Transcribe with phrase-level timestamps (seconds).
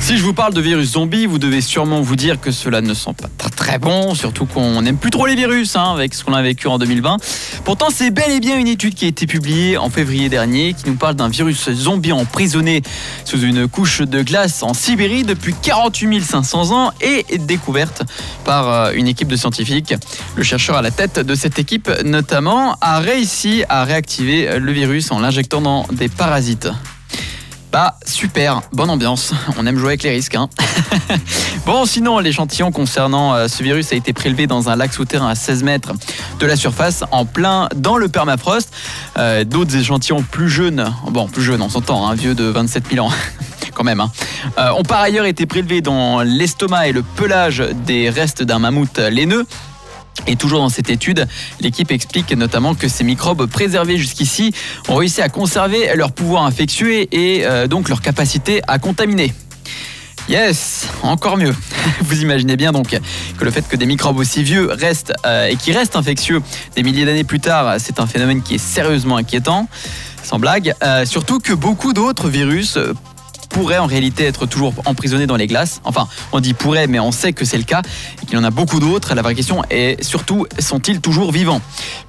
[0.00, 2.94] Si je vous parle de virus zombie, vous devez sûrement vous dire que cela ne
[2.94, 6.22] sent pas très, très bon, surtout qu'on n'aime plus trop les virus hein, avec ce
[6.22, 7.16] qu'on a vécu en 2020.
[7.64, 10.90] Pourtant, c'est bel et bien une étude qui a été publiée en février dernier qui
[10.90, 12.82] nous parle d'un virus zombie emprisonné
[13.24, 18.04] sous une couche de glace en Sibérie depuis 48 500 ans et découverte
[18.44, 19.94] par euh, une équipe de scientifiques.
[20.36, 25.10] Le chercheur à la tête de cette équipe, notamment, a réussi à réactiver le virus
[25.10, 26.68] en l'injectant dans des parasites.
[27.72, 30.34] Bah super, bonne ambiance, on aime jouer avec les risques.
[30.34, 30.50] Hein.
[31.66, 35.34] bon sinon l'échantillon concernant euh, ce virus a été prélevé dans un lac souterrain à
[35.34, 35.92] 16 mètres
[36.38, 38.70] de la surface, en plein dans le permafrost.
[39.16, 43.06] Euh, d'autres échantillons plus jeunes, bon plus jeunes on s'entend, hein, vieux de 27 000
[43.06, 43.10] ans.
[43.74, 44.00] quand même.
[44.00, 44.12] Hein,
[44.58, 48.98] euh, ont par ailleurs été prélevés dans l'estomac et le pelage des restes d'un mammouth
[48.98, 49.46] laineux.
[50.26, 51.26] Et toujours dans cette étude,
[51.60, 54.52] l'équipe explique notamment que ces microbes préservés jusqu'ici
[54.88, 59.32] ont réussi à conserver leur pouvoir infectieux et euh, donc leur capacité à contaminer.
[60.28, 61.54] Yes, encore mieux.
[62.02, 62.96] Vous imaginez bien donc
[63.38, 66.40] que le fait que des microbes aussi vieux restent euh, et qui restent infectieux
[66.76, 69.68] des milliers d'années plus tard, c'est un phénomène qui est sérieusement inquiétant,
[70.22, 70.74] sans blague.
[70.84, 72.78] Euh, surtout que beaucoup d'autres virus
[73.52, 75.80] pourrait en réalité être toujours emprisonné dans les glaces.
[75.84, 77.82] Enfin, on dit pourrait, mais on sait que c'est le cas
[78.26, 79.14] qu'il y en a beaucoup d'autres.
[79.14, 81.60] La vraie question est surtout, sont-ils toujours vivants?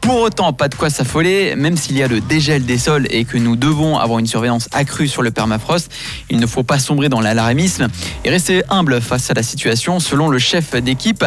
[0.00, 3.24] Pour autant, pas de quoi s'affoler, même s'il y a le dégel des sols et
[3.24, 5.90] que nous devons avoir une surveillance accrue sur le permafrost,
[6.30, 7.88] il ne faut pas sombrer dans l'alarmisme
[8.24, 10.00] et rester humble face à la situation.
[10.00, 11.24] Selon le chef d'équipe,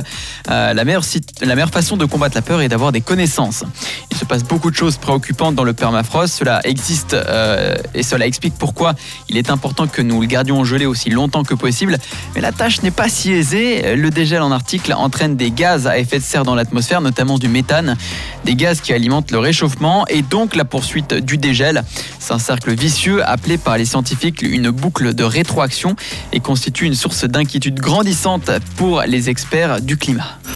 [0.50, 1.06] euh, la, meilleure,
[1.42, 3.64] la meilleure façon de combattre la peur est d'avoir des connaissances.
[4.12, 6.36] Il se passe beaucoup de choses préoccupantes dans le permafrost.
[6.36, 8.94] Cela existe euh, et cela explique pourquoi
[9.30, 11.98] il est important que nous le gardions gelé aussi longtemps que possible.
[12.36, 13.96] Mais la tâche n'est pas si aisée.
[13.96, 17.48] Le dégel en article entraîne des gaz à effet de serre dans l'atmosphère, notamment du
[17.48, 17.98] méthane,
[18.46, 21.84] des gaz qui alimentent le réchauffement et donc la poursuite du dégel.
[22.20, 25.96] C'est un cercle vicieux appelé par les scientifiques une boucle de rétroaction
[26.32, 30.40] et constitue une source d'inquiétude grandissante pour les experts du climat.